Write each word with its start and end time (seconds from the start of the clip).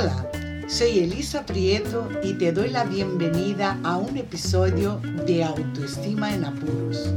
Hola, 0.00 0.26
soy 0.66 1.00
Elisa 1.00 1.44
Prieto 1.44 2.08
y 2.22 2.32
te 2.32 2.52
doy 2.52 2.70
la 2.70 2.84
bienvenida 2.84 3.78
a 3.84 3.98
un 3.98 4.16
episodio 4.16 4.98
de 5.26 5.44
Autoestima 5.44 6.32
en 6.32 6.46
Apuros, 6.46 7.12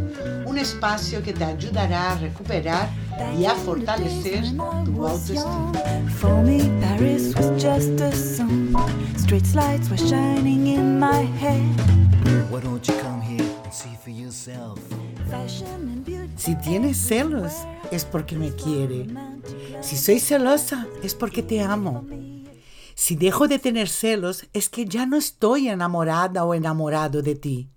un 0.46 0.58
espacio 0.58 1.24
que 1.24 1.32
te 1.32 1.46
ayudará 1.46 2.12
a 2.12 2.18
recuperar 2.18 2.90
y 3.40 3.46
a 3.46 3.56
fortalecer 3.56 4.44
tu 4.84 5.08
autoestima. 5.08 5.72
For 6.20 6.44
me, 6.44 6.60
Paris 6.82 7.34
was 7.38 7.52
just 7.64 8.02
a 8.02 8.12
song. 8.12 8.76
Street 9.16 9.46
lights 9.56 9.90
were 9.90 9.98
shining 9.98 10.68
in 10.68 11.00
my 11.00 11.26
head. 11.40 11.62
Why 12.52 12.60
don't 12.60 12.86
you 12.86 12.96
come 13.02 13.22
here 13.22 13.50
and 13.64 13.74
see 13.74 13.96
for 14.04 14.10
yourself? 14.10 14.78
Si 16.36 16.56
tienes 16.56 16.98
celos, 16.98 17.54
es 17.92 18.04
porque 18.04 18.36
me 18.36 18.52
quiere. 18.52 19.08
Si 19.82 19.96
soy 19.96 20.20
celosa, 20.20 20.86
es 21.02 21.16
porque 21.16 21.42
te 21.42 21.62
amo. 21.62 22.06
Si 22.96 23.16
dejo 23.16 23.48
de 23.48 23.60
tener 23.60 23.90
celos, 23.90 24.48
es 24.54 24.70
que 24.70 24.86
ya 24.86 25.06
no 25.06 25.18
estoy 25.18 25.70
enamorada 25.70 26.46
o 26.46 26.54
enamorado 26.54 27.22
de 27.22 27.36
ti. 27.36 27.70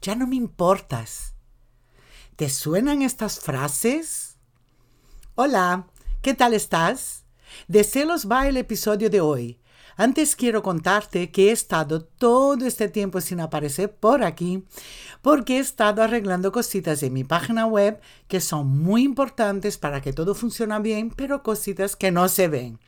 Ya 0.00 0.14
no 0.14 0.26
me 0.26 0.36
importas. 0.36 1.34
¿Te 2.36 2.48
suenan 2.48 3.02
estas 3.02 3.40
frases? 3.40 4.36
Hola, 5.34 5.86
¿qué 6.22 6.34
tal 6.34 6.54
estás? 6.54 7.24
De 7.68 7.84
celos 7.84 8.30
va 8.30 8.48
el 8.48 8.56
episodio 8.56 9.10
de 9.10 9.20
hoy. 9.20 9.60
Antes 9.96 10.36
quiero 10.36 10.62
contarte 10.62 11.30
que 11.30 11.48
he 11.48 11.52
estado 11.52 12.02
todo 12.02 12.64
este 12.64 12.88
tiempo 12.88 13.20
sin 13.20 13.40
aparecer 13.40 13.94
por 13.94 14.22
aquí 14.22 14.64
porque 15.20 15.56
he 15.56 15.60
estado 15.60 16.02
arreglando 16.02 16.52
cositas 16.52 17.02
en 17.02 17.12
mi 17.12 17.24
página 17.24 17.66
web 17.66 18.00
que 18.26 18.40
son 18.40 18.68
muy 18.68 19.02
importantes 19.02 19.76
para 19.76 20.00
que 20.00 20.14
todo 20.14 20.34
funcione 20.34 20.78
bien, 20.80 21.10
pero 21.10 21.42
cositas 21.42 21.96
que 21.96 22.10
no 22.10 22.28
se 22.28 22.48
ven. 22.48 22.78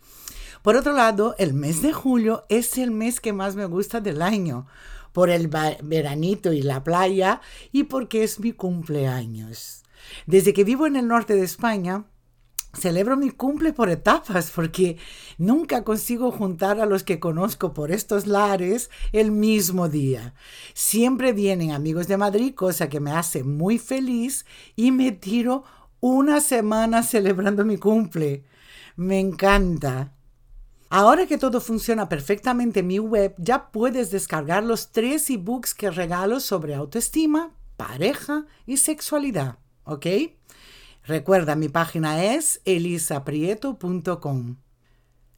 Por 0.62 0.76
otro 0.76 0.92
lado, 0.92 1.34
el 1.38 1.54
mes 1.54 1.82
de 1.82 1.92
julio 1.92 2.44
es 2.48 2.78
el 2.78 2.92
mes 2.92 3.20
que 3.20 3.32
más 3.32 3.56
me 3.56 3.66
gusta 3.66 4.00
del 4.00 4.22
año, 4.22 4.66
por 5.12 5.28
el 5.28 5.48
veranito 5.48 6.52
y 6.52 6.62
la 6.62 6.84
playa 6.84 7.40
y 7.72 7.84
porque 7.84 8.22
es 8.22 8.40
mi 8.40 8.52
cumpleaños. 8.52 9.82
Desde 10.26 10.52
que 10.52 10.64
vivo 10.64 10.86
en 10.86 10.96
el 10.96 11.08
norte 11.08 11.34
de 11.34 11.42
España, 11.42 12.04
celebro 12.74 13.16
mi 13.16 13.30
cumple 13.30 13.72
por 13.72 13.90
etapas 13.90 14.50
porque 14.54 14.96
nunca 15.36 15.84
consigo 15.84 16.30
juntar 16.30 16.80
a 16.80 16.86
los 16.86 17.02
que 17.02 17.20
conozco 17.20 17.74
por 17.74 17.90
estos 17.90 18.26
lares 18.26 18.88
el 19.12 19.30
mismo 19.32 19.88
día. 19.88 20.34
Siempre 20.74 21.32
vienen 21.32 21.72
amigos 21.72 22.08
de 22.08 22.16
Madrid, 22.16 22.54
cosa 22.54 22.88
que 22.88 23.00
me 23.00 23.12
hace 23.12 23.44
muy 23.44 23.78
feliz 23.78 24.46
y 24.76 24.92
me 24.92 25.12
tiro 25.12 25.64
una 26.00 26.40
semana 26.40 27.02
celebrando 27.02 27.64
mi 27.64 27.76
cumple. 27.76 28.44
Me 28.96 29.20
encanta. 29.20 30.14
Ahora 30.94 31.24
que 31.24 31.38
todo 31.38 31.62
funciona 31.62 32.10
perfectamente 32.10 32.80
en 32.80 32.86
mi 32.86 32.98
web, 32.98 33.34
ya 33.38 33.70
puedes 33.70 34.10
descargar 34.10 34.62
los 34.62 34.92
tres 34.92 35.30
ebooks 35.30 35.72
que 35.72 35.90
regalo 35.90 36.38
sobre 36.38 36.74
autoestima, 36.74 37.56
pareja 37.78 38.44
y 38.66 38.76
sexualidad. 38.76 39.56
¿Ok? 39.84 40.04
Recuerda, 41.04 41.56
mi 41.56 41.70
página 41.70 42.22
es 42.22 42.60
elisaprieto.com. 42.66 44.56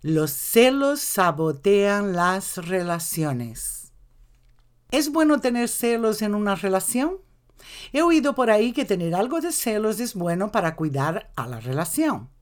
Los 0.02 0.32
celos 0.32 1.00
sabotean 1.00 2.14
las 2.14 2.56
relaciones. 2.56 3.92
¿Es 4.90 5.12
bueno 5.12 5.40
tener 5.40 5.68
celos 5.68 6.20
en 6.22 6.34
una 6.34 6.56
relación? 6.56 7.18
He 7.92 8.02
oído 8.02 8.34
por 8.34 8.50
ahí 8.50 8.72
que 8.72 8.84
tener 8.84 9.14
algo 9.14 9.40
de 9.40 9.52
celos 9.52 10.00
es 10.00 10.14
bueno 10.14 10.50
para 10.50 10.74
cuidar 10.74 11.30
a 11.36 11.46
la 11.46 11.60
relación. 11.60 12.33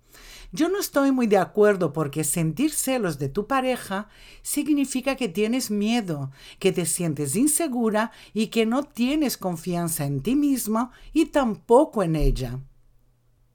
Yo 0.55 0.69
no 0.69 0.79
estoy 0.79 1.13
muy 1.13 1.27
de 1.27 1.39
acuerdo 1.39 1.95
porque 1.95 2.25
sentir 2.25 2.73
celos 2.73 3.19
de 3.19 3.31
tu 3.31 3.47
pareja 3.47 4.09
significa 4.43 5.17
que 5.17 5.31
tienes 5.31 5.71
miedo, 5.71 6.31
que 6.59 6.73
te 6.73 6.85
sientes 6.85 7.37
insegura 7.37 8.13
y 8.35 8.49
que 8.49 8.67
no 8.67 8.83
tienes 8.83 9.39
confianza 9.39 10.05
en 10.05 10.21
ti 10.21 10.37
mismo 10.37 10.91
y 11.15 11.27
tampoco 11.27 12.03
en 12.03 12.17
ella. 12.17 12.61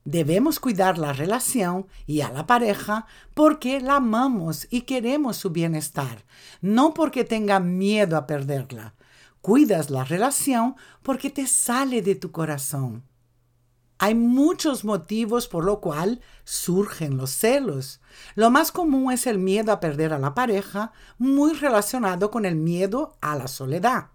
Debemos 0.06 0.60
cuidar 0.60 0.98
la 0.98 1.14
relación 1.14 1.86
y 2.08 2.22
a 2.22 2.32
la 2.32 2.48
pareja 2.48 3.06
porque 3.36 3.80
la 3.80 3.98
amamos 3.98 4.66
y 4.72 4.82
queremos 4.82 5.38
su 5.38 5.52
bienestar, 5.52 6.26
no 6.62 6.96
porque 6.96 7.24
tenga 7.24 7.60
miedo 7.60 8.18
a 8.18 8.26
perderla. 8.26 8.96
Cuidas 9.42 9.92
la 9.92 10.04
relación 10.04 10.76
porque 11.04 11.30
te 11.30 11.46
sale 11.46 12.02
de 12.02 12.16
tu 12.16 12.32
corazón. 12.32 13.04
Hay 14.00 14.14
muchos 14.14 14.86
motivos 14.86 15.48
por 15.48 15.64
lo 15.64 15.82
cual 15.82 16.22
surgen 16.44 17.18
los 17.18 17.32
celos. 17.32 18.00
Lo 18.36 18.52
más 18.52 18.72
común 18.72 19.12
es 19.12 19.26
el 19.26 19.40
miedo 19.40 19.72
a 19.72 19.80
perder 19.80 20.14
a 20.14 20.20
la 20.20 20.36
pareja, 20.36 20.92
muy 21.18 21.54
relacionado 21.54 22.30
con 22.30 22.46
el 22.46 22.56
miedo 22.56 23.18
a 23.22 23.36
la 23.36 23.48
soledad. 23.48 24.10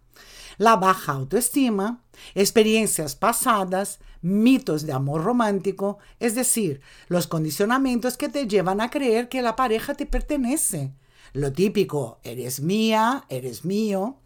La 0.58 0.76
baja 0.76 1.12
autoestima, 1.12 2.02
experiencias 2.34 3.16
pasadas, 3.16 3.98
mitos 4.20 4.86
de 4.86 4.92
amor 4.92 5.24
romántico, 5.24 5.98
es 6.20 6.34
decir, 6.36 6.80
los 7.08 7.26
condicionamientos 7.26 8.16
que 8.16 8.28
te 8.28 8.46
llevan 8.46 8.80
a 8.80 8.90
creer 8.90 9.28
que 9.28 9.42
la 9.42 9.56
pareja 9.56 9.94
te 9.94 10.06
pertenece. 10.06 10.94
Lo 11.32 11.52
típico, 11.52 12.20
eres 12.22 12.60
mía, 12.60 13.24
eres 13.28 13.64
mío. 13.64 14.18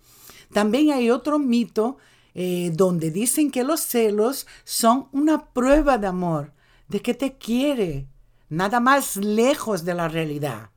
También 0.52 0.90
hay 0.90 1.10
otro 1.10 1.38
mito 1.38 1.96
eh, 2.38 2.70
donde 2.74 3.10
dicen 3.10 3.50
que 3.50 3.64
los 3.64 3.80
celos 3.80 4.46
son 4.62 5.08
una 5.10 5.54
prueba 5.54 5.96
de 5.96 6.06
amor, 6.06 6.52
de 6.86 7.00
que 7.00 7.14
te 7.14 7.38
quiere, 7.38 8.08
nada 8.50 8.78
más 8.78 9.16
lejos 9.16 9.86
de 9.86 9.94
la 9.94 10.06
realidad. 10.06 10.68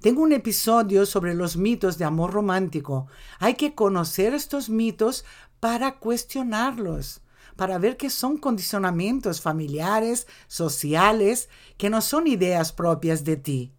Tengo 0.00 0.22
un 0.22 0.32
episodio 0.32 1.06
sobre 1.06 1.34
los 1.34 1.56
mitos 1.56 1.96
de 1.96 2.04
amor 2.04 2.32
romántico. 2.32 3.06
Hay 3.38 3.54
que 3.54 3.72
conocer 3.72 4.34
estos 4.34 4.68
mitos 4.68 5.24
para 5.60 6.00
cuestionarlos, 6.00 7.20
para 7.54 7.78
ver 7.78 7.96
que 7.96 8.10
son 8.10 8.36
condicionamientos 8.36 9.40
familiares, 9.40 10.26
sociales, 10.48 11.48
que 11.78 11.88
no 11.88 12.00
son 12.00 12.26
ideas 12.26 12.72
propias 12.72 13.22
de 13.22 13.36
ti. 13.36 13.72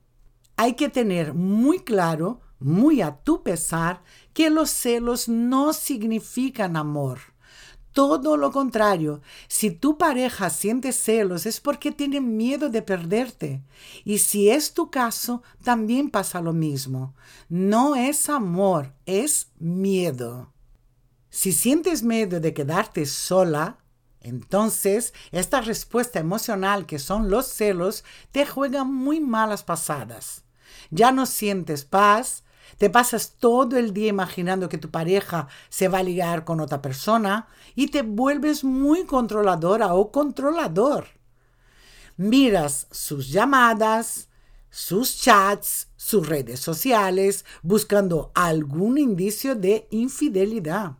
Hay 0.55 0.75
que 0.75 0.87
tener 0.87 1.33
muy 1.33 1.79
claro 1.79 2.39
muy 2.59 3.01
a 3.01 3.17
tu 3.17 3.43
pesar, 3.43 4.03
que 4.33 4.49
los 4.49 4.69
celos 4.69 5.27
no 5.27 5.73
significan 5.73 6.75
amor. 6.77 7.19
Todo 7.97 8.37
lo 8.37 8.51
contrario, 8.51 9.21
si 9.47 9.71
tu 9.71 9.97
pareja 9.97 10.51
siente 10.51 10.91
celos 10.91 11.47
es 11.47 11.59
porque 11.59 11.91
tiene 11.91 12.21
miedo 12.21 12.69
de 12.69 12.83
perderte. 12.83 13.63
Y 14.05 14.19
si 14.19 14.49
es 14.49 14.75
tu 14.75 14.91
caso, 14.91 15.41
también 15.63 16.11
pasa 16.11 16.39
lo 16.39 16.53
mismo. 16.53 17.15
No 17.49 17.95
es 17.95 18.29
amor, 18.29 18.93
es 19.07 19.47
miedo. 19.57 20.53
Si 21.31 21.51
sientes 21.51 22.03
miedo 22.03 22.39
de 22.39 22.53
quedarte 22.53 23.07
sola, 23.07 23.79
entonces 24.21 25.13
esta 25.31 25.61
respuesta 25.61 26.19
emocional 26.19 26.85
que 26.85 26.99
son 26.99 27.31
los 27.31 27.47
celos 27.47 28.03
te 28.31 28.45
juega 28.45 28.83
muy 28.83 29.19
malas 29.19 29.63
pasadas. 29.63 30.43
Ya 30.91 31.11
no 31.11 31.25
sientes 31.25 31.83
paz, 31.83 32.43
te 32.77 32.89
pasas 32.89 33.33
todo 33.39 33.77
el 33.77 33.93
día 33.93 34.07
imaginando 34.07 34.69
que 34.69 34.77
tu 34.77 34.89
pareja 34.89 35.47
se 35.69 35.87
va 35.87 35.99
a 35.99 36.03
ligar 36.03 36.45
con 36.45 36.59
otra 36.59 36.81
persona 36.81 37.47
y 37.75 37.87
te 37.87 38.01
vuelves 38.01 38.63
muy 38.63 39.05
controladora 39.05 39.93
o 39.93 40.11
controlador. 40.11 41.07
Miras 42.17 42.87
sus 42.91 43.29
llamadas, 43.29 44.29
sus 44.69 45.17
chats, 45.17 45.87
sus 45.95 46.27
redes 46.27 46.59
sociales, 46.59 47.45
buscando 47.61 48.31
algún 48.35 48.97
indicio 48.97 49.55
de 49.55 49.87
infidelidad. 49.91 50.93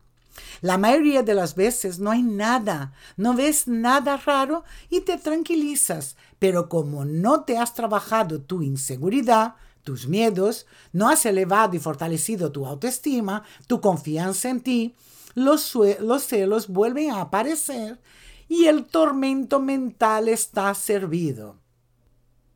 La 0.61 0.78
mayoría 0.78 1.23
de 1.23 1.35
las 1.35 1.55
veces 1.55 1.99
no 1.99 2.11
hay 2.11 2.23
nada, 2.23 2.94
no 3.16 3.34
ves 3.34 3.67
nada 3.67 4.17
raro 4.17 4.63
y 4.89 5.01
te 5.01 5.17
tranquilizas, 5.17 6.16
pero 6.39 6.69
como 6.69 7.05
no 7.05 7.44
te 7.44 7.57
has 7.57 7.73
trabajado 7.73 8.41
tu 8.41 8.61
inseguridad, 8.61 9.55
tus 9.87 10.05
miedos, 10.05 10.66
no 10.91 11.07
has 11.07 11.25
elevado 11.25 11.73
y 11.73 11.79
fortalecido 11.79 12.51
tu 12.51 12.66
autoestima, 12.66 13.43
tu 13.67 13.79
confianza 13.79 14.49
en 14.49 14.59
ti, 14.59 14.95
los, 15.34 15.73
los 16.01 16.23
celos 16.23 16.67
vuelven 16.67 17.11
a 17.11 17.22
aparecer 17.22 18.01
y 18.49 18.66
el 18.66 18.84
tormento 18.84 19.61
mental 19.61 20.28
está 20.28 20.73
servido. 20.73 21.55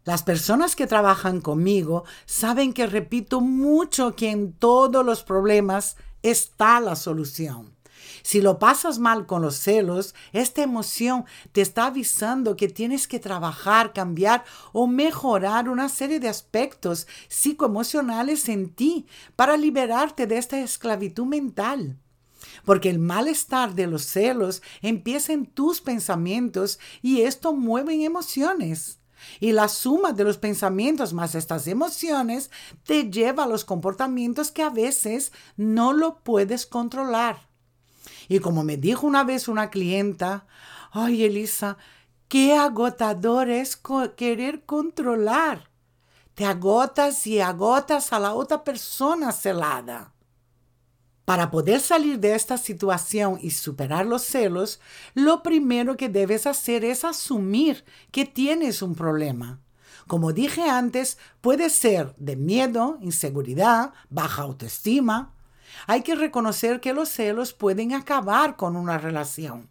Las 0.04 0.24
personas 0.24 0.76
que 0.76 0.88
trabajan 0.88 1.40
conmigo 1.40 2.04
saben 2.26 2.74
que 2.74 2.86
repito 2.86 3.40
mucho 3.40 4.14
que 4.14 4.30
en 4.30 4.52
todos 4.52 5.06
los 5.06 5.24
problemas 5.24 5.96
está 6.24 6.82
la 6.82 6.98
solución. 6.98 7.78
Si 8.24 8.42
lo 8.42 8.60
pasas 8.60 9.00
mal 9.00 9.26
con 9.26 9.42
los 9.42 9.56
celos, 9.56 10.14
esta 10.32 10.64
emoción 10.64 11.26
te 11.52 11.62
está 11.62 11.88
avisando 11.88 12.56
que 12.56 12.68
tienes 12.68 13.08
que 13.08 13.20
trabajar, 13.20 13.94
cambiar 13.94 14.44
o 14.74 14.88
mejorar 14.88 15.70
una 15.70 15.90
serie 15.90 16.20
de 16.20 16.30
aspectos 16.30 17.08
psicoemocionales 17.28 18.50
en 18.50 18.70
ti 18.70 19.06
para 19.36 19.58
liberarte 19.58 20.28
de 20.28 20.38
esta 20.38 20.60
esclavitud 20.60 21.26
mental. 21.26 21.98
Porque 22.66 22.90
el 22.90 23.00
malestar 23.00 23.76
de 23.76 23.88
los 23.88 24.04
celos 24.06 24.62
empieza 24.82 25.34
en 25.34 25.46
tus 25.46 25.82
pensamientos 25.82 26.80
y 27.02 27.22
esto 27.22 27.54
mueve 27.54 28.04
emociones. 28.04 29.00
Y 29.40 29.52
la 29.52 29.68
suma 29.68 30.14
de 30.14 30.24
los 30.24 30.38
pensamientos 30.38 31.14
más 31.14 31.36
estas 31.36 31.68
emociones 31.68 32.50
te 32.84 33.12
lleva 33.12 33.44
a 33.44 33.48
los 33.48 33.66
comportamientos 33.66 34.52
que 34.52 34.64
a 34.64 34.70
veces 34.70 35.32
no 35.58 35.94
lo 35.94 36.24
puedes 36.24 36.66
controlar. 36.66 37.51
Y 38.32 38.40
como 38.40 38.64
me 38.64 38.78
dijo 38.78 39.06
una 39.06 39.26
vez 39.26 39.50
una 39.50 39.70
clienta, 39.70 40.46
ay 40.94 41.26
Elisa, 41.26 41.76
qué 42.30 42.56
agotador 42.56 43.50
es 43.50 43.78
querer 44.16 44.64
controlar. 44.64 45.70
Te 46.34 46.46
agotas 46.46 47.28
y 47.28 47.42
agotas 47.42 48.14
a 48.14 48.20
la 48.20 48.34
otra 48.34 48.64
persona 48.64 49.34
celada. 49.34 50.14
Para 51.26 51.52
poder 51.52 51.82
salir 51.82 52.22
de 52.22 52.34
esta 52.34 52.58
situación 52.58 53.38
y 53.42 53.52
superar 53.52 54.06
los 54.06 54.22
celos, 54.22 54.80
lo 55.14 55.44
primero 55.44 55.98
que 55.98 56.08
debes 56.08 56.48
hacer 56.48 56.86
es 56.86 57.04
asumir 57.04 57.84
que 58.12 58.24
tienes 58.24 58.82
un 58.82 58.96
problema. 58.96 59.60
Como 60.08 60.32
dije 60.32 60.70
antes, 60.70 61.18
puede 61.42 61.70
ser 61.70 62.16
de 62.16 62.38
miedo, 62.38 62.98
inseguridad, 63.02 63.92
baja 64.10 64.44
autoestima. 64.44 65.34
Hay 65.88 66.02
que 66.02 66.16
reconocer 66.16 66.80
que 66.80 66.94
los 66.94 67.10
celos 67.10 67.54
pueden 67.54 67.94
acabar 67.94 68.56
con 68.56 68.76
una 68.76 68.98
relación. 68.98 69.70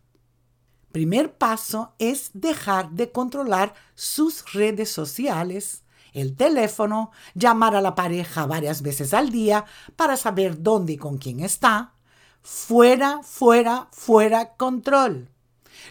Primer 0.93 1.37
paso 1.37 1.95
es 1.99 2.31
dejar 2.35 2.91
de 2.91 3.13
controlar 3.13 3.75
sus 3.95 4.53
redes 4.53 4.91
sociales, 4.91 5.85
el 6.13 6.37
teléfono, 6.37 7.13
llamar 7.35 7.77
a 7.77 7.81
la 7.81 7.95
pareja 7.95 8.47
varias 8.47 8.83
veces 8.83 9.15
al 9.15 9.31
día 9.31 9.65
para 9.95 10.17
saber 10.17 10.63
dónde 10.63 10.95
y 10.95 10.97
con 10.97 11.19
quién 11.19 11.41
está. 11.41 11.95
Fuera, 12.43 13.21
fuera, 13.23 13.89
fuera 13.93 14.55
control. 14.55 15.31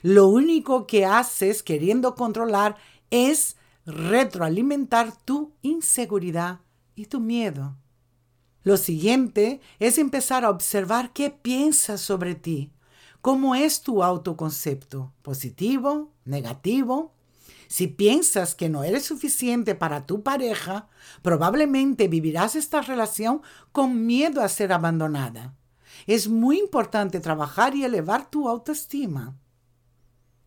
Lo 0.01 0.27
único 0.27 0.85
que 0.85 1.05
haces 1.05 1.63
queriendo 1.63 2.15
controlar 2.15 2.75
es 3.09 3.55
retroalimentar 3.85 5.15
tu 5.23 5.53
inseguridad 5.61 6.59
y 6.95 7.05
tu 7.05 7.19
miedo. 7.19 7.75
Lo 8.63 8.77
siguiente 8.77 9.61
es 9.79 9.97
empezar 9.97 10.45
a 10.45 10.49
observar 10.49 11.13
qué 11.13 11.29
piensas 11.29 12.01
sobre 12.01 12.35
ti, 12.35 12.71
cómo 13.21 13.55
es 13.55 13.81
tu 13.81 14.03
autoconcepto, 14.03 15.13
positivo, 15.21 16.11
negativo, 16.25 17.13
si 17.69 17.85
piensas 17.85 18.55
que 18.55 18.67
no 18.67 18.83
eres 18.83 19.05
suficiente 19.05 19.75
para 19.75 20.07
tu 20.07 20.23
pareja, 20.23 20.87
probablemente 21.21 22.07
vivirás 22.07 22.55
esta 22.55 22.81
relación 22.81 23.43
con 23.71 24.07
miedo 24.07 24.41
a 24.41 24.49
ser 24.49 24.73
abandonada. 24.73 25.53
Es 26.07 26.27
muy 26.27 26.57
importante 26.57 27.19
trabajar 27.19 27.75
y 27.75 27.83
elevar 27.83 28.27
tu 28.31 28.49
autoestima. 28.49 29.37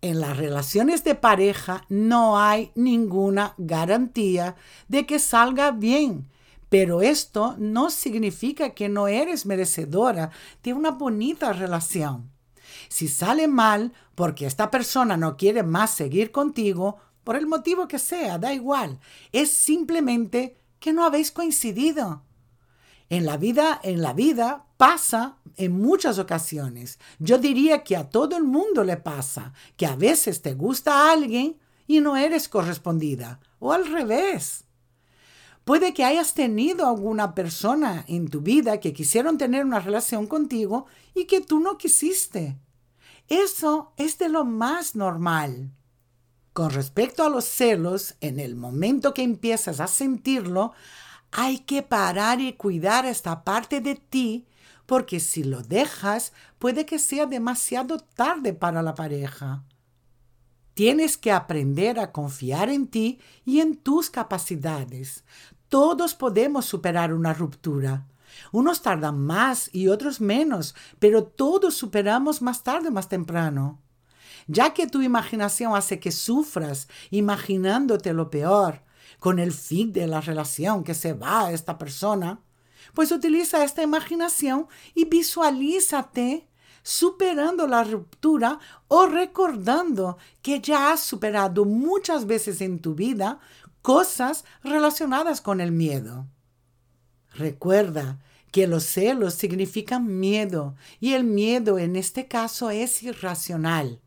En 0.00 0.20
las 0.20 0.36
relaciones 0.36 1.04
de 1.04 1.14
pareja 1.14 1.84
no 1.88 2.40
hay 2.40 2.72
ninguna 2.74 3.54
garantía 3.56 4.56
de 4.88 5.06
que 5.06 5.20
salga 5.20 5.70
bien, 5.70 6.28
pero 6.72 7.02
esto 7.02 7.54
no 7.58 7.90
significa 7.90 8.70
que 8.70 8.88
no 8.88 9.06
eres 9.06 9.44
merecedora 9.44 10.30
de 10.62 10.72
una 10.72 10.90
bonita 10.90 11.52
relación. 11.52 12.30
Si 12.88 13.08
sale 13.08 13.46
mal 13.46 13.92
porque 14.14 14.46
esta 14.46 14.70
persona 14.70 15.18
no 15.18 15.36
quiere 15.36 15.64
más 15.64 15.90
seguir 15.90 16.32
contigo, 16.32 16.96
por 17.24 17.36
el 17.36 17.46
motivo 17.46 17.88
que 17.88 17.98
sea, 17.98 18.38
da 18.38 18.54
igual. 18.54 19.00
Es 19.32 19.52
simplemente 19.52 20.56
que 20.80 20.94
no 20.94 21.04
habéis 21.04 21.30
coincidido. 21.30 22.22
En 23.10 23.26
la 23.26 23.36
vida, 23.36 23.78
en 23.82 24.00
la 24.00 24.14
vida 24.14 24.64
pasa 24.78 25.36
en 25.58 25.72
muchas 25.72 26.18
ocasiones. 26.18 26.98
Yo 27.18 27.36
diría 27.36 27.84
que 27.84 27.96
a 27.96 28.08
todo 28.08 28.38
el 28.38 28.44
mundo 28.44 28.82
le 28.82 28.96
pasa, 28.96 29.52
que 29.76 29.84
a 29.84 29.94
veces 29.94 30.40
te 30.40 30.54
gusta 30.54 31.12
alguien 31.12 31.58
y 31.86 32.00
no 32.00 32.16
eres 32.16 32.48
correspondida, 32.48 33.40
o 33.58 33.74
al 33.74 33.84
revés. 33.84 34.64
Puede 35.64 35.94
que 35.94 36.04
hayas 36.04 36.34
tenido 36.34 36.88
alguna 36.88 37.34
persona 37.34 38.04
en 38.08 38.28
tu 38.28 38.40
vida 38.40 38.80
que 38.80 38.92
quisieron 38.92 39.38
tener 39.38 39.64
una 39.64 39.78
relación 39.78 40.26
contigo 40.26 40.86
y 41.14 41.26
que 41.26 41.40
tú 41.40 41.60
no 41.60 41.78
quisiste. 41.78 42.58
Eso 43.28 43.92
es 43.96 44.18
de 44.18 44.28
lo 44.28 44.44
más 44.44 44.96
normal. 44.96 45.70
Con 46.52 46.70
respecto 46.70 47.24
a 47.24 47.30
los 47.30 47.44
celos, 47.44 48.16
en 48.20 48.40
el 48.40 48.56
momento 48.56 49.14
que 49.14 49.22
empiezas 49.22 49.80
a 49.80 49.86
sentirlo, 49.86 50.72
hay 51.30 51.60
que 51.60 51.82
parar 51.82 52.40
y 52.40 52.52
cuidar 52.52 53.06
esta 53.06 53.44
parte 53.44 53.80
de 53.80 53.94
ti, 53.94 54.46
porque 54.84 55.20
si 55.20 55.44
lo 55.44 55.62
dejas, 55.62 56.32
puede 56.58 56.84
que 56.84 56.98
sea 56.98 57.26
demasiado 57.26 57.98
tarde 57.98 58.52
para 58.52 58.82
la 58.82 58.94
pareja. 58.94 59.64
Tienes 60.74 61.18
que 61.18 61.32
aprender 61.32 61.98
a 62.00 62.12
confiar 62.12 62.70
en 62.70 62.86
ti 62.86 63.20
y 63.44 63.60
en 63.60 63.76
tus 63.76 64.10
capacidades. 64.10 65.24
Todos 65.68 66.14
podemos 66.14 66.64
superar 66.64 67.12
una 67.12 67.34
ruptura. 67.34 68.06
Unos 68.50 68.80
tardan 68.80 69.20
más 69.20 69.68
y 69.74 69.88
otros 69.88 70.20
menos, 70.20 70.74
pero 70.98 71.24
todos 71.24 71.74
superamos 71.74 72.40
más 72.40 72.62
tarde 72.62 72.88
o 72.88 72.92
más 72.92 73.08
temprano. 73.08 73.80
Ya 74.46 74.72
que 74.74 74.86
tu 74.86 75.02
imaginación 75.02 75.76
hace 75.76 76.00
que 76.00 76.10
sufras 76.10 76.88
imaginándote 77.10 78.12
lo 78.12 78.30
peor, 78.30 78.82
con 79.18 79.38
el 79.38 79.52
fin 79.52 79.92
de 79.92 80.06
la 80.06 80.20
relación 80.20 80.84
que 80.84 80.94
se 80.94 81.12
va 81.12 81.46
a 81.46 81.52
esta 81.52 81.78
persona, 81.78 82.40
pues 82.94 83.12
utiliza 83.12 83.64
esta 83.64 83.82
imaginación 83.82 84.66
y 84.94 85.04
visualízate 85.04 86.48
superando 86.82 87.66
la 87.66 87.84
ruptura 87.84 88.58
o 88.88 89.06
recordando 89.06 90.18
que 90.42 90.60
ya 90.60 90.92
has 90.92 91.00
superado 91.00 91.64
muchas 91.64 92.26
veces 92.26 92.60
en 92.60 92.80
tu 92.80 92.94
vida 92.94 93.40
cosas 93.82 94.44
relacionadas 94.62 95.40
con 95.40 95.60
el 95.60 95.72
miedo. 95.72 96.26
Recuerda 97.34 98.18
que 98.50 98.66
los 98.66 98.84
celos 98.84 99.34
significan 99.34 100.20
miedo 100.20 100.76
y 101.00 101.14
el 101.14 101.24
miedo 101.24 101.78
en 101.78 101.96
este 101.96 102.28
caso 102.28 102.70
es 102.70 103.02
irracional. 103.02 104.00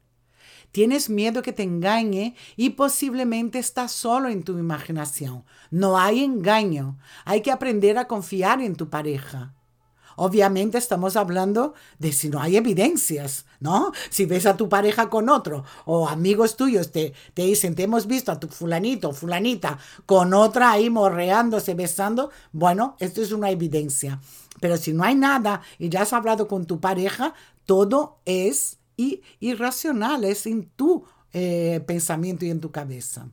Tienes 0.72 1.10
miedo 1.10 1.42
que 1.42 1.54
te 1.54 1.64
engañe 1.64 2.36
y 2.56 2.72
posiblemente 2.72 3.60
estás 3.60 3.94
solo 3.94 4.28
en 4.30 4.44
tu 4.44 4.58
imaginación. 4.58 5.46
No 5.72 5.98
hay 5.98 6.24
engaño. 6.24 7.00
Hay 7.24 7.42
que 7.42 7.52
aprender 7.52 7.98
a 7.98 8.08
confiar 8.08 8.62
en 8.62 8.76
tu 8.76 8.90
pareja. 8.90 9.55
Obviamente 10.16 10.78
estamos 10.78 11.16
hablando 11.16 11.74
de 12.00 12.12
si 12.12 12.30
no 12.30 12.42
hay 12.42 12.58
evidencias, 12.58 13.46
¿no? 13.60 13.92
Si 14.10 14.26
ves 14.26 14.46
a 14.46 14.58
tu 14.58 14.70
pareja 14.70 15.10
con 15.10 15.30
otro 15.30 15.64
o 15.86 16.08
amigos 16.08 16.56
tuyos 16.56 16.92
te, 16.92 17.14
te 17.34 17.44
dicen, 17.44 17.76
te 17.76 17.84
hemos 17.84 18.08
visto 18.08 18.32
a 18.32 18.40
tu 18.40 18.48
fulanito 18.48 19.12
fulanita 19.12 19.78
con 20.06 20.34
otra 20.34 20.72
ahí 20.72 20.90
morreándose, 20.90 21.74
besando, 21.74 22.32
bueno, 22.52 22.96
esto 23.00 23.22
es 23.22 23.32
una 23.32 23.50
evidencia. 23.50 24.22
Pero 24.60 24.78
si 24.78 24.94
no 24.94 25.04
hay 25.04 25.16
nada 25.16 25.62
y 25.78 25.90
ya 25.90 26.04
has 26.04 26.14
hablado 26.14 26.48
con 26.48 26.66
tu 26.66 26.80
pareja, 26.80 27.34
todo 27.66 28.20
es 28.26 28.80
y 28.98 29.22
irracionales 29.40 30.46
en 30.46 30.70
tu 30.70 31.06
eh, 31.34 31.84
pensamiento 31.86 32.46
y 32.46 32.50
en 32.50 32.62
tu 32.62 32.72
cabeza. 32.72 33.30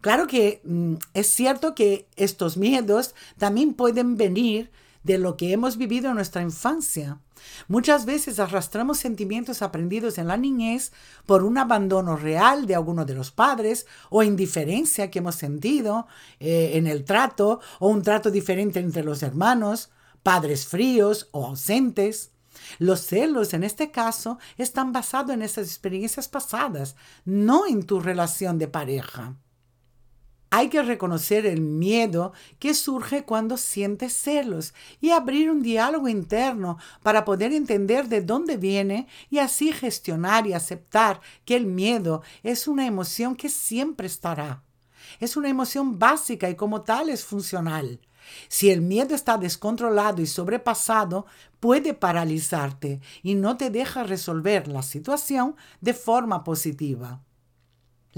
Claro 0.00 0.26
que 0.26 0.60
mm, 0.64 0.94
es 1.14 1.26
cierto 1.26 1.74
que 1.74 2.08
estos 2.16 2.56
miedos 2.56 3.14
también 3.36 3.74
pueden 3.74 4.16
venir 4.16 4.70
de 5.02 5.18
lo 5.18 5.36
que 5.36 5.52
hemos 5.52 5.76
vivido 5.76 6.08
en 6.08 6.16
nuestra 6.16 6.42
infancia. 6.42 7.20
Muchas 7.68 8.04
veces 8.04 8.38
arrastramos 8.38 8.98
sentimientos 8.98 9.62
aprendidos 9.62 10.18
en 10.18 10.28
la 10.28 10.36
niñez 10.36 10.92
por 11.26 11.44
un 11.44 11.58
abandono 11.58 12.16
real 12.16 12.66
de 12.66 12.74
alguno 12.74 13.04
de 13.04 13.14
los 13.14 13.30
padres 13.30 13.86
o 14.10 14.22
indiferencia 14.22 15.10
que 15.10 15.20
hemos 15.20 15.36
sentido 15.36 16.06
eh, 16.40 16.72
en 16.74 16.86
el 16.86 17.04
trato 17.04 17.60
o 17.78 17.88
un 17.88 18.02
trato 18.02 18.30
diferente 18.30 18.80
entre 18.80 19.04
los 19.04 19.22
hermanos, 19.22 19.90
padres 20.22 20.66
fríos 20.66 21.28
o 21.32 21.46
ausentes. 21.46 22.32
Los 22.78 23.06
celos 23.06 23.54
en 23.54 23.64
este 23.64 23.90
caso 23.90 24.38
están 24.56 24.92
basados 24.92 25.32
en 25.32 25.42
esas 25.42 25.66
experiencias 25.68 26.28
pasadas, 26.28 26.96
no 27.24 27.66
en 27.66 27.84
tu 27.84 28.00
relación 28.00 28.58
de 28.58 28.68
pareja. 28.68 29.36
Hay 30.50 30.70
que 30.70 30.82
reconocer 30.82 31.44
el 31.44 31.60
miedo 31.60 32.32
que 32.58 32.72
surge 32.72 33.24
cuando 33.24 33.58
sientes 33.58 34.14
celos 34.14 34.72
y 35.00 35.10
abrir 35.10 35.50
un 35.50 35.62
diálogo 35.62 36.08
interno 36.08 36.78
para 37.02 37.26
poder 37.26 37.52
entender 37.52 38.08
de 38.08 38.22
dónde 38.22 38.56
viene 38.56 39.08
y 39.28 39.38
así 39.38 39.72
gestionar 39.72 40.46
y 40.46 40.54
aceptar 40.54 41.20
que 41.44 41.54
el 41.54 41.66
miedo 41.66 42.22
es 42.42 42.66
una 42.66 42.86
emoción 42.86 43.36
que 43.36 43.50
siempre 43.50 44.06
estará. 44.06 44.62
Es 45.20 45.36
una 45.36 45.50
emoción 45.50 45.98
básica 45.98 46.48
y 46.48 46.54
como 46.54 46.80
tal 46.80 47.10
es 47.10 47.24
funcional. 47.24 48.00
Si 48.48 48.70
el 48.70 48.80
miedo 48.80 49.14
está 49.14 49.36
descontrolado 49.36 50.22
y 50.22 50.26
sobrepasado, 50.26 51.26
puede 51.60 51.92
paralizarte 51.92 53.00
y 53.22 53.34
no 53.34 53.56
te 53.56 53.70
deja 53.70 54.02
resolver 54.02 54.68
la 54.68 54.82
situación 54.82 55.56
de 55.80 55.94
forma 55.94 56.44
positiva. 56.44 57.22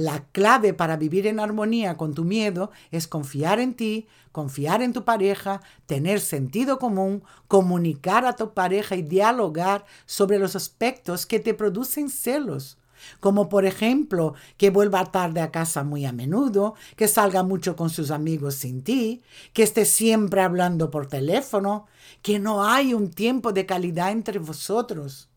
La 0.00 0.24
clave 0.32 0.72
para 0.72 0.96
vivir 0.96 1.26
en 1.26 1.40
armonía 1.40 1.98
con 1.98 2.14
tu 2.14 2.24
miedo 2.24 2.70
es 2.90 3.06
confiar 3.06 3.60
en 3.60 3.74
ti, 3.74 4.08
confiar 4.32 4.80
en 4.80 4.94
tu 4.94 5.04
pareja, 5.04 5.60
tener 5.84 6.20
sentido 6.20 6.78
común, 6.78 7.22
comunicar 7.48 8.24
a 8.24 8.34
tu 8.34 8.54
pareja 8.54 8.96
y 8.96 9.02
dialogar 9.02 9.84
sobre 10.06 10.38
los 10.38 10.56
aspectos 10.56 11.26
que 11.26 11.38
te 11.38 11.52
producen 11.52 12.08
celos. 12.08 12.78
como 13.20 13.48
por 13.48 13.64
ejemplo 13.66 14.34
que 14.56 14.70
vuelva 14.70 15.10
tarde 15.10 15.40
a 15.40 15.50
casa 15.50 15.84
muy 15.84 16.04
a 16.06 16.12
menudo, 16.12 16.74
que 16.96 17.08
salga 17.08 17.42
mucho 17.42 17.76
con 17.76 17.90
sus 17.90 18.10
amigos 18.10 18.54
sin 18.54 18.82
ti, 18.82 19.22
que 19.52 19.62
esté 19.62 19.84
siempre 19.84 20.40
hablando 20.42 20.90
por 20.90 21.08
teléfono, 21.08 21.86
que 22.22 22.38
no 22.38 22.64
hay 22.64 22.94
un 22.94 23.10
tiempo 23.10 23.52
de 23.52 23.66
calidad 23.66 24.12
entre 24.12 24.38
vosotros. 24.38 25.29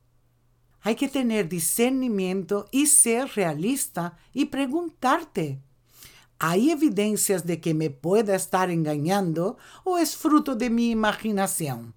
Hay 0.85 0.95
que 0.95 1.07
tener 1.07 1.47
discernimiento 1.47 2.67
y 2.69 2.87
ser 2.87 3.29
realista 3.35 4.17
y 4.33 4.45
preguntarte, 4.45 5.61
¿hay 6.39 6.71
evidencias 6.71 7.45
de 7.45 7.61
que 7.61 7.73
me 7.73 7.89
pueda 7.89 8.35
estar 8.35 8.69
engañando 8.69 9.57
o 9.85 9.97
es 9.97 10.17
fruto 10.17 10.55
de 10.55 10.69
mi 10.69 10.91
imaginación? 10.91 11.95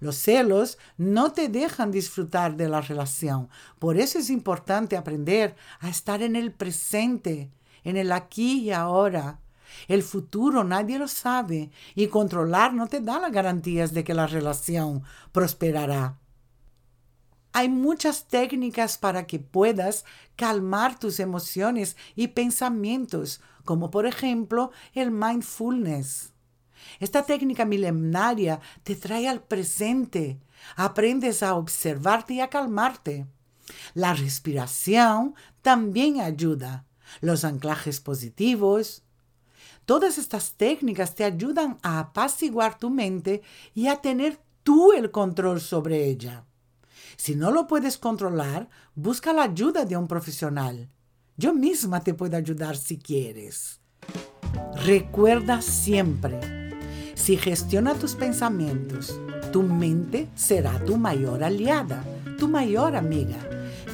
Los 0.00 0.16
celos 0.16 0.78
no 0.96 1.32
te 1.32 1.48
dejan 1.48 1.90
disfrutar 1.90 2.56
de 2.56 2.68
la 2.68 2.80
relación. 2.80 3.50
Por 3.78 3.98
eso 3.98 4.18
es 4.18 4.30
importante 4.30 4.96
aprender 4.96 5.54
a 5.80 5.90
estar 5.90 6.22
en 6.22 6.36
el 6.36 6.52
presente, 6.52 7.50
en 7.84 7.98
el 7.98 8.12
aquí 8.12 8.60
y 8.60 8.70
ahora. 8.70 9.40
El 9.88 10.02
futuro 10.02 10.64
nadie 10.64 10.98
lo 10.98 11.08
sabe 11.08 11.70
y 11.94 12.06
controlar 12.06 12.72
no 12.72 12.86
te 12.86 13.00
da 13.00 13.18
las 13.18 13.32
garantías 13.32 13.92
de 13.92 14.04
que 14.04 14.14
la 14.14 14.26
relación 14.26 15.02
prosperará. 15.32 16.18
Hay 17.56 17.68
muchas 17.68 18.26
técnicas 18.26 18.98
para 18.98 19.28
que 19.28 19.38
puedas 19.38 20.04
calmar 20.34 20.98
tus 20.98 21.20
emociones 21.20 21.96
y 22.16 22.26
pensamientos, 22.26 23.40
como 23.64 23.92
por 23.92 24.06
ejemplo 24.06 24.72
el 24.92 25.12
mindfulness. 25.12 26.32
Esta 26.98 27.22
técnica 27.22 27.64
milenaria 27.64 28.58
te 28.82 28.96
trae 28.96 29.28
al 29.28 29.40
presente. 29.40 30.40
Aprendes 30.74 31.44
a 31.44 31.54
observarte 31.54 32.34
y 32.34 32.40
a 32.40 32.50
calmarte. 32.50 33.28
La 33.94 34.14
respiración 34.14 35.36
también 35.62 36.20
ayuda. 36.20 36.86
Los 37.20 37.44
anclajes 37.44 38.00
positivos. 38.00 39.04
Todas 39.84 40.18
estas 40.18 40.54
técnicas 40.54 41.14
te 41.14 41.22
ayudan 41.22 41.78
a 41.84 42.00
apaciguar 42.00 42.80
tu 42.80 42.90
mente 42.90 43.42
y 43.74 43.86
a 43.86 44.00
tener 44.00 44.40
tú 44.64 44.92
el 44.92 45.12
control 45.12 45.60
sobre 45.60 46.06
ella. 46.06 46.46
Si 47.16 47.34
no 47.34 47.50
lo 47.50 47.66
puedes 47.66 47.98
controlar, 47.98 48.68
busca 48.94 49.32
la 49.32 49.44
ayuda 49.44 49.84
de 49.84 49.96
un 49.96 50.08
profesional. 50.08 50.88
Yo 51.36 51.52
misma 51.52 52.00
te 52.00 52.14
puedo 52.14 52.36
ayudar 52.36 52.76
si 52.76 52.98
quieres. 52.98 53.80
Recuerda 54.84 55.62
siempre 55.62 56.64
si 57.14 57.38
gestiona 57.38 57.94
tus 57.94 58.14
pensamientos, 58.14 59.18
tu 59.50 59.62
mente 59.62 60.28
será 60.34 60.78
tu 60.84 60.98
mayor 60.98 61.42
aliada, 61.42 62.04
tu 62.38 62.48
mayor 62.48 62.96
amiga. 62.96 63.38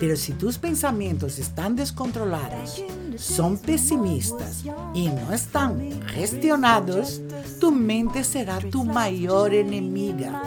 Pero 0.01 0.17
si 0.17 0.33
tus 0.33 0.59
pensamientos 0.59 1.39
están 1.39 1.77
descontrolados, 1.77 2.83
son 3.17 3.59
pesimistas 3.59 4.65
y 4.95 5.09
no 5.09 5.33
están 5.33 6.03
gestionados, 6.09 7.21
tu 7.61 7.71
mente 7.71 8.25
será 8.25 8.59
tu 8.59 8.85
mayor 8.85 9.55
enemiga. 9.55 10.43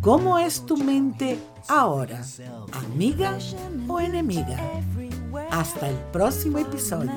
¿Cómo 0.00 0.38
es 0.38 0.64
tu 0.64 0.78
mente 0.78 1.38
ahora? 1.68 2.22
¿Amiga 2.72 3.36
o 3.86 4.00
enemiga? 4.00 4.58
Hasta 5.50 5.90
el 5.90 5.96
próximo 6.10 6.58
episodio. 6.58 7.12